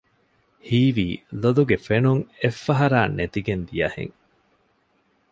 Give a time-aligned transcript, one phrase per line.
[0.67, 1.07] ހީވީ
[1.41, 4.15] ލޮލުގެ ފެނުން އެއްފަހަރާ ނެތިގެން ދިޔަހެން